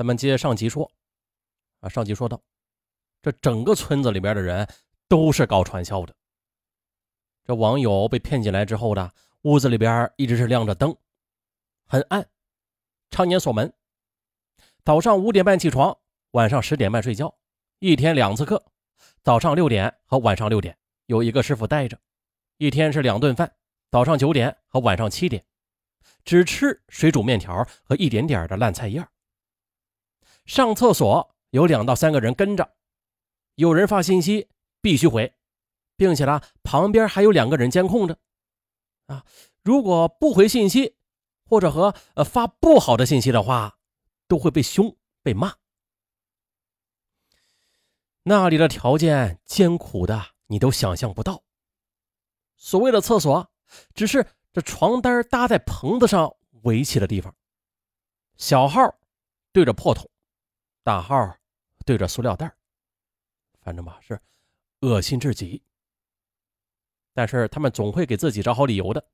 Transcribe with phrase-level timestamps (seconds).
[0.00, 0.90] 咱们接上集说，
[1.80, 2.42] 啊，上集说到，
[3.20, 4.66] 这整个村子里边的人
[5.08, 6.16] 都是搞传销的。
[7.44, 10.96] 这网友被骗进来之后的屋子里边一直是亮着灯，
[11.86, 12.26] 很暗，
[13.10, 13.70] 常年锁门。
[14.86, 15.94] 早上五点半起床，
[16.30, 17.36] 晚上十点半睡觉，
[17.80, 18.64] 一天两次课，
[19.22, 20.74] 早上六点和晚上六点，
[21.08, 22.00] 有一个师傅带着，
[22.56, 23.54] 一天是两顿饭，
[23.90, 25.44] 早上九点和晚上七点，
[26.24, 29.06] 只吃水煮面条和一点点的烂菜叶。
[30.50, 32.74] 上厕所有两到三个人跟着，
[33.54, 34.48] 有人发信息
[34.80, 35.32] 必须回，
[35.96, 38.18] 并且呢，旁边还有两个人监控着。
[39.06, 39.24] 啊，
[39.62, 40.96] 如果不回信息，
[41.44, 43.78] 或者和呃发不好的信息的话，
[44.26, 45.54] 都会被凶被骂。
[48.24, 51.44] 那里的条件艰苦的你都想象不到。
[52.56, 53.52] 所谓的厕所，
[53.94, 57.36] 只是这床单搭在棚子上围起的地方，
[58.36, 58.98] 小号
[59.52, 60.09] 对着破桶。
[60.82, 61.36] 大号
[61.84, 62.52] 对着塑料袋
[63.60, 64.20] 反正吧是
[64.80, 65.62] 恶心至极。
[67.12, 69.04] 但是他们总会给自己找好理由的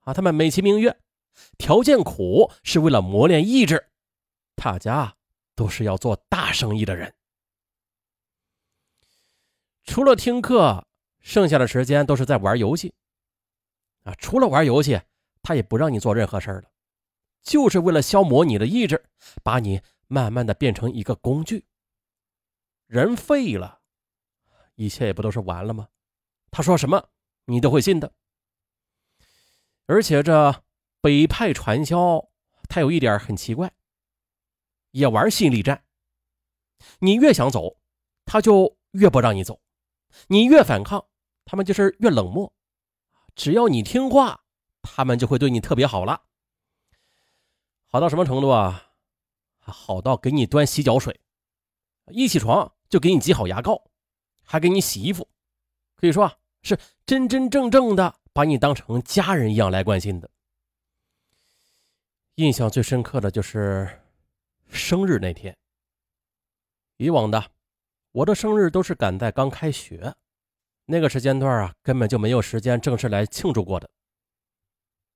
[0.00, 0.12] 啊！
[0.12, 1.00] 他们美其名曰
[1.56, 3.90] 条件苦是为了磨练意志，
[4.56, 5.16] 大家
[5.54, 7.14] 都是要做大生意的人。
[9.84, 10.86] 除了听课，
[11.20, 12.92] 剩下的时间都是在玩游戏
[14.02, 14.14] 啊！
[14.16, 15.00] 除了玩游戏，
[15.42, 16.70] 他也不让你做任何事儿了，
[17.42, 19.02] 就是为了消磨你的意志，
[19.42, 19.80] 把你。
[20.12, 21.64] 慢慢的变成一个工具，
[22.88, 23.80] 人废了，
[24.74, 25.86] 一切也不都是完了吗？
[26.50, 27.10] 他说什么，
[27.44, 28.12] 你都会信的。
[29.86, 30.64] 而且这
[31.00, 32.28] 北派传销，
[32.68, 33.72] 他有一点很奇怪，
[34.90, 35.84] 也玩心理战。
[36.98, 37.76] 你越想走，
[38.24, 39.60] 他就越不让你走；
[40.26, 41.06] 你越反抗，
[41.44, 42.52] 他们就是越冷漠。
[43.36, 44.42] 只要你听话，
[44.82, 46.24] 他们就会对你特别好了。
[47.86, 48.89] 好到什么程度啊？
[49.70, 51.20] 好到给你端洗脚水，
[52.08, 53.90] 一起床就给你挤好牙膏，
[54.42, 55.28] 还给你洗衣服，
[55.96, 60.30] 可以说啊是真真正正的把你当成家人一样来关心的。
[62.34, 64.02] 印象最深刻的就是
[64.68, 65.56] 生日那天。
[66.96, 67.50] 以往的
[68.12, 70.14] 我的生日都是赶在刚开学
[70.84, 73.88] 那个时间段啊，根本就没有时间正式来庆祝过的。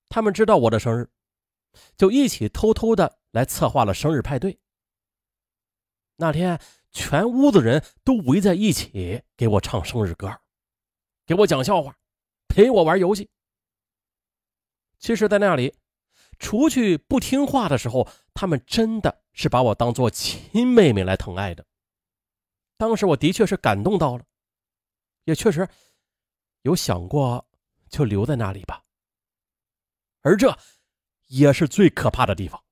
[0.09, 1.11] 他们知道我的生日，
[1.97, 3.19] 就一起偷偷的。
[3.35, 4.59] 来策划了生日派对。
[6.17, 6.61] 那天，
[6.93, 10.41] 全屋子人都围在一起给我唱生日歌，
[11.27, 11.99] 给我讲笑话，
[12.47, 13.29] 陪我玩游戏。
[15.01, 15.75] 其实，在那里，
[16.39, 21.67] 除去不听话的时候，他们真的是把我当做亲妹妹来疼爱的。
[22.77, 24.25] 当时，我的确是感动到了，
[25.25, 25.69] 也确实
[26.63, 27.45] 有想过
[27.89, 28.85] 就留在那里吧。
[30.21, 30.57] 而这
[31.27, 32.63] 也是最可怕的地方。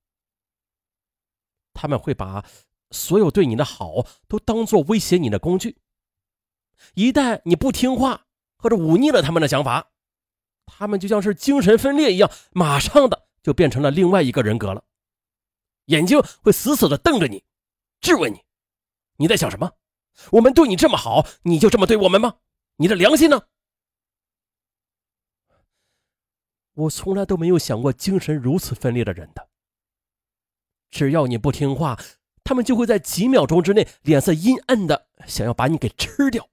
[1.72, 2.44] 他们会把
[2.90, 5.78] 所有对你的好都当做威胁你的工具。
[6.94, 9.92] 一旦你不听话或者忤逆了他们的想法，
[10.66, 14.84] 他们就像是精神分裂一样，马上的就变成了另外一个人格了。
[15.86, 17.44] 眼睛会死死的瞪着你，
[18.00, 18.40] 质问你：
[19.16, 19.72] 你在想什么？
[20.30, 22.36] 我们对你这么好，你就这么对我们吗？
[22.76, 23.42] 你的良心呢？
[26.74, 29.48] 我从来都没有想过精神如此分裂的人的。
[30.92, 31.98] 只要你不听话，
[32.44, 36.48] 他们就会在几秒钟之内脸色阴暗的想要把你给吃掉。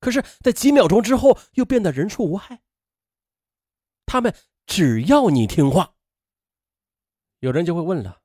[0.00, 2.62] 可是，在几秒钟之后又变得人畜无害。
[4.06, 4.34] 他们
[4.66, 5.94] 只要你听话。
[7.40, 8.22] 有人就会问了：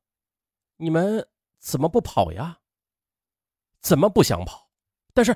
[0.78, 1.28] 你们
[1.58, 2.60] 怎么不跑呀？
[3.82, 4.72] 怎么不想跑？
[5.14, 5.36] 但是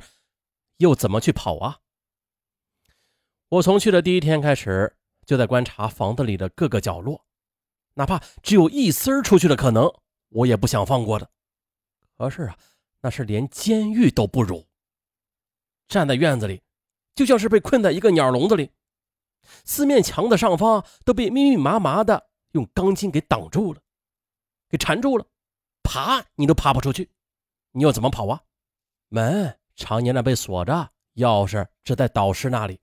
[0.77, 1.79] 又怎么去跑啊？
[3.49, 7.25] 我从去的第一天开始，就在观察房子里的各个角落。
[7.95, 9.91] 哪怕只有一丝出去的可能，
[10.29, 11.29] 我也不想放过的。
[12.17, 12.57] 可是啊，
[13.01, 14.65] 那是连监狱都不如。
[15.87, 16.61] 站在院子里，
[17.13, 18.71] 就像是被困在一个鸟笼子里，
[19.65, 23.81] 四面墙的上方都被密密麻麻的用钢筋给挡住了，
[24.69, 25.25] 给缠住了，
[25.83, 27.11] 爬你都爬不出去，
[27.71, 28.41] 你又怎么跑啊？
[29.09, 32.79] 门常年的被锁着，钥匙只在导师那里。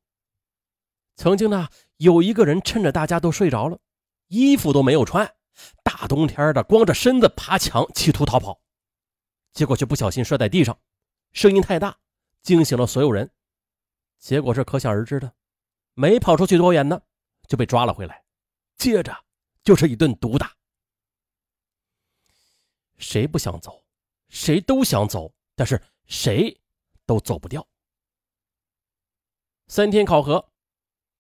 [1.17, 3.79] 曾经呢，有一个人趁着大家都睡着了。
[4.31, 5.35] 衣服都没有穿，
[5.83, 8.61] 大冬天的光着身子爬墙，企图逃跑，
[9.53, 10.79] 结果却不小心摔在地上，
[11.33, 11.99] 声音太大，
[12.41, 13.29] 惊醒了所有人。
[14.19, 15.35] 结果是可想而知的，
[15.95, 17.03] 没跑出去多远呢，
[17.49, 18.25] 就被抓了回来，
[18.77, 19.25] 接着
[19.65, 20.57] 就是一顿毒打。
[22.99, 23.85] 谁不想走？
[24.29, 26.57] 谁都想走，但是谁
[27.05, 27.67] 都走不掉。
[29.67, 30.53] 三天考核，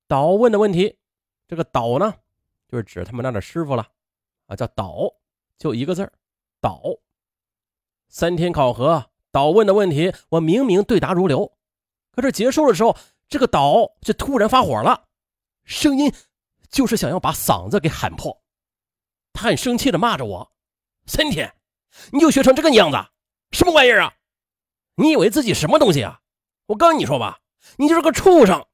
[0.06, 0.96] 导问的问题，
[1.48, 2.14] 这个导呢？
[2.70, 3.84] 就是指他们那的师傅了，
[4.46, 5.12] 啊，叫导，
[5.58, 6.10] 就一个字
[6.60, 6.80] 倒。
[8.08, 11.52] 三天考核，倒问的问题我明明对答如流，
[12.12, 12.96] 可是结束的时候，
[13.28, 15.08] 这个倒却突然发火了，
[15.64, 16.12] 声音
[16.68, 18.40] 就是想要把嗓子给喊破。
[19.32, 20.52] 他很生气的骂着我
[21.06, 21.52] ：“三天，
[22.12, 22.96] 你就学成这个样子，
[23.50, 24.14] 什么玩意儿啊？
[24.94, 26.20] 你以为自己什么东西啊？
[26.66, 27.40] 我跟你说吧，
[27.78, 28.64] 你就是个畜生。”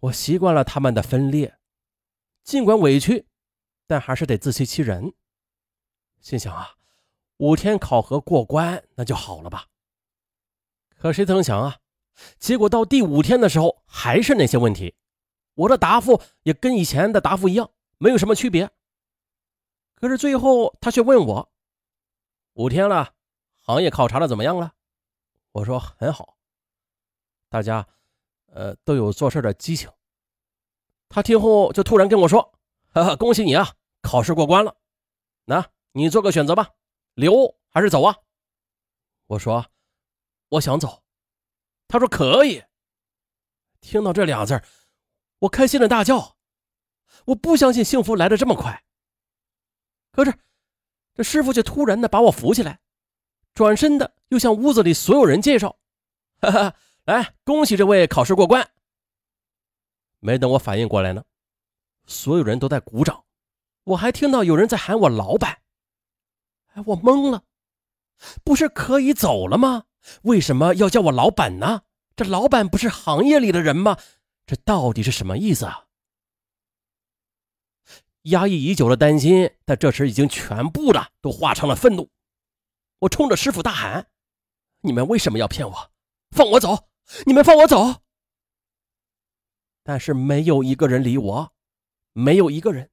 [0.00, 1.58] 我习惯了他们的分裂，
[2.42, 3.26] 尽管委屈，
[3.86, 5.12] 但还是得自欺欺人。
[6.20, 6.76] 心想啊，
[7.36, 9.66] 五天考核过关那就好了吧。
[10.96, 11.80] 可谁曾想啊，
[12.38, 14.94] 结果到第五天的时候还是那些问题，
[15.54, 18.70] 我的答复也跟以前的答复一样，没有什么区别。
[19.94, 21.52] 可是最后他却问我
[22.54, 23.14] ：“五天了，
[23.58, 24.72] 行业考察的怎么样了？”
[25.52, 26.38] 我说：“很好，
[27.50, 27.86] 大家。”
[28.52, 29.88] 呃，都有做事的激情。
[31.08, 32.52] 他听后就突然跟我说
[32.94, 34.76] ：“哈哈，恭喜你啊，考试过关了。
[35.44, 36.70] 那你做个选择吧，
[37.14, 38.16] 留还是走啊？”
[39.26, 39.66] 我说
[40.50, 41.02] ：“我想走。”
[41.88, 42.62] 他说：“可以。”
[43.80, 44.62] 听到这俩字
[45.40, 46.36] 我开心的大叫。
[47.26, 48.84] 我不相信幸福来的这么快。
[50.12, 50.38] 可是，
[51.14, 52.80] 这师傅却突然的把我扶起来，
[53.54, 55.78] 转身的又向屋子里所有人介绍
[56.42, 58.70] ：“哈哈。”来，恭喜这位考试过关。
[60.20, 61.24] 没等我反应过来呢，
[62.06, 63.24] 所有人都在鼓掌，
[63.84, 65.62] 我还听到有人在喊我老板。
[66.74, 67.42] 哎，我懵了，
[68.44, 69.84] 不是可以走了吗？
[70.22, 71.82] 为什么要叫我老板呢？
[72.14, 73.96] 这老板不是行业里的人吗？
[74.46, 75.86] 这到底是什么意思啊？
[78.24, 82.10] 压抑已久的担心，在这时已经全部的都化成了愤怒。
[82.98, 84.08] 我冲着师傅大喊
[84.82, 85.90] ：“你们为什么要骗我？
[86.30, 86.88] 放我走！”
[87.26, 88.02] 你们放我走！
[89.82, 91.52] 但是没有一个人理我，
[92.12, 92.90] 没有一个人。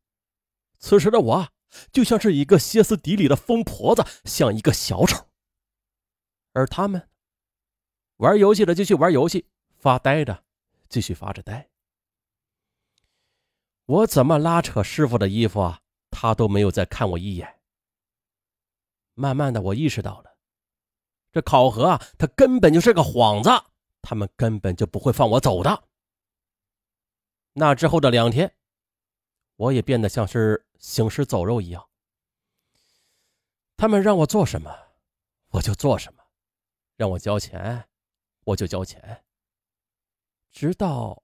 [0.80, 1.50] 此时的我
[1.92, 5.28] 就像是一个歇斯底里的疯婆子，像一个小丑。
[6.54, 7.10] 而他们
[8.18, 10.44] 玩游戏的继续玩游戏，发呆的
[10.90, 11.70] 继续发着呆。
[13.86, 17.60] 我怎么拉扯师傅的衣服啊，他都没有再看我一眼。
[19.14, 20.38] 慢慢的，我意识到了，
[21.32, 23.50] 这考核啊，他根本就是个幌子。
[24.10, 25.90] 他们根本就不会放我走的。
[27.52, 28.56] 那之后的两天，
[29.58, 31.90] 我也变得像是行尸走肉一样。
[33.76, 34.74] 他们让我做什么，
[35.50, 36.24] 我就做什么；
[36.96, 37.90] 让我交钱，
[38.46, 39.26] 我就交钱。
[40.54, 41.22] 直到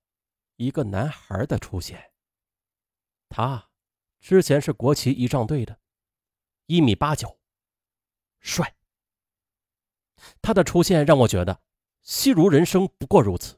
[0.58, 2.12] 一个男孩的出现，
[3.30, 3.70] 他
[4.20, 5.80] 之前是国旗仪仗队的，
[6.66, 7.40] 一米八九，
[8.42, 8.76] 帅。
[10.42, 11.62] 他的出现让我觉得。
[12.04, 13.58] 戏如人生，不过如此。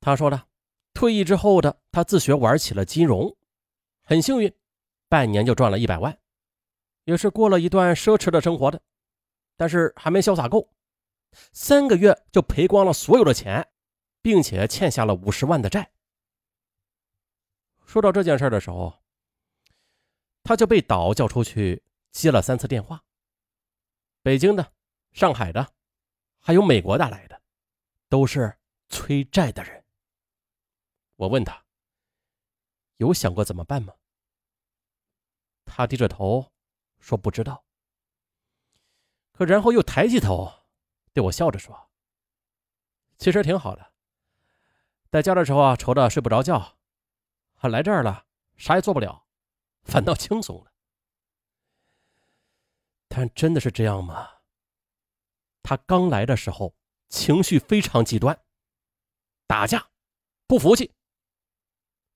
[0.00, 0.48] 他说了，
[0.92, 3.36] 退役之后的他自学玩起了金融，
[4.02, 4.54] 很幸运，
[5.08, 6.20] 半年就赚了一百万，
[7.04, 8.82] 也是过了一段奢侈的生活的，
[9.56, 10.70] 但是还没潇洒够，
[11.52, 13.66] 三个月就赔光了所有的钱，
[14.20, 15.90] 并且欠下了五十万的债。
[17.86, 19.02] 说到这件事的时候，
[20.42, 23.02] 他就被岛叫出去接了三次电话，
[24.22, 24.72] 北京的、
[25.12, 25.75] 上海的。
[26.46, 27.42] 还有美国打来的，
[28.08, 28.56] 都是
[28.88, 29.84] 催债的人。
[31.16, 31.64] 我问他，
[32.98, 33.92] 有想过怎么办吗？
[35.64, 36.52] 他低着头
[37.00, 37.64] 说不知道。
[39.32, 40.68] 可然后又抬起头，
[41.12, 41.90] 对我笑着说
[43.18, 43.92] ：“其实挺好的，
[45.10, 46.78] 在家的时候啊，愁的睡不着觉，
[47.56, 48.24] 啊来这儿了，
[48.56, 49.26] 啥也做不了，
[49.82, 50.72] 反倒轻松了。
[53.10, 54.34] 但真的是这样吗？”
[55.68, 56.76] 他刚来的时候
[57.08, 58.40] 情绪非常极端，
[59.48, 59.90] 打架，
[60.46, 60.94] 不服气。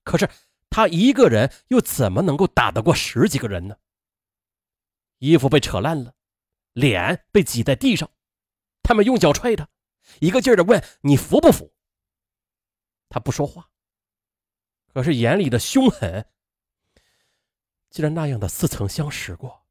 [0.05, 0.31] 可是
[0.71, 3.77] 他一个人又怎么能够打得过十几个人呢？
[5.19, 6.15] 衣服被扯烂了，
[6.75, 8.09] 脸被挤在地上，
[8.85, 9.69] 他们用脚踹他，
[10.21, 11.75] 一个劲儿的问你服不服？
[13.09, 13.69] 他不说话，
[14.95, 16.31] 可是眼里的凶狠，
[17.91, 19.67] 既然那样的似曾相识过，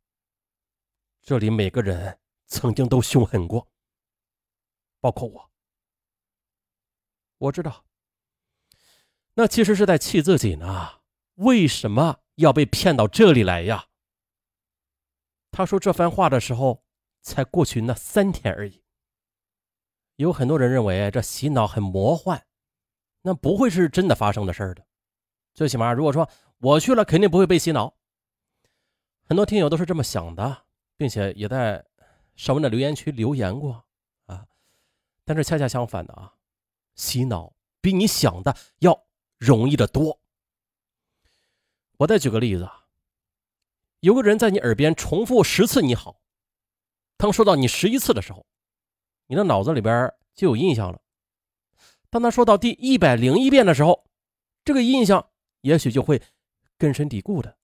[1.22, 2.20] 这里每个人。
[2.50, 3.68] 曾经都凶狠过，
[5.00, 5.50] 包括我。
[7.38, 7.86] 我知道，
[9.36, 11.00] 那其实是在气自己呢。
[11.36, 13.88] 为什么要被骗到这里来呀？
[15.52, 16.84] 他说这番话的时候，
[17.22, 18.84] 才过去那三天而已。
[20.18, 22.46] 有很多人认为这洗脑很魔幻，
[23.22, 24.86] 那不会是真的发生的事儿的。
[25.54, 27.96] 最起码，如果说我去了，肯定不会被洗脑。
[29.24, 30.66] 很多听友都是这么想的，
[30.98, 31.89] 并且也在。
[32.40, 33.84] 上文的留言区留言过
[34.28, 34.48] 啊，
[35.26, 36.36] 但是恰恰相反的啊，
[36.96, 39.06] 洗脑比你想的要
[39.38, 40.22] 容易的多。
[41.98, 42.86] 我再举个例子啊，
[44.00, 46.22] 有个人在你耳边重复十次“你好”，
[47.18, 48.46] 当说到你十一次的时候，
[49.28, 51.02] 你的脑子里边就有印象了。
[52.10, 54.06] 当他说到第一百零一遍的时候，
[54.64, 55.30] 这个印象
[55.60, 56.24] 也许就会
[56.78, 57.58] 根深蒂固的。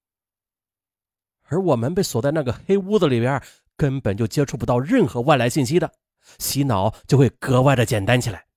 [1.43, 3.41] 而我们被锁在那个黑屋子里边，
[3.77, 5.93] 根本就接触不到任何外来信息的，
[6.39, 8.47] 洗脑就会格外的简单起来。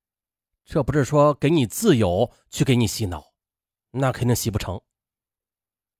[0.65, 3.33] 这不是说给你自由去给你洗脑，
[3.91, 4.81] 那肯定洗不成。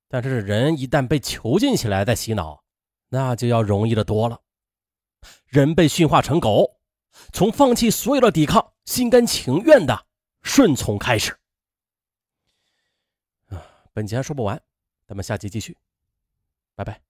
[0.09, 2.65] 但是人一旦被囚禁起来再洗脑，
[3.09, 4.41] 那就要容易的多了。
[5.47, 6.79] 人被驯化成狗，
[7.33, 10.07] 从放弃所有的抵抗，心甘情愿的
[10.43, 11.37] 顺从开始。
[13.49, 14.63] 啊，本集还说不完，
[15.07, 15.77] 咱们下集继续。
[16.75, 17.08] 拜拜。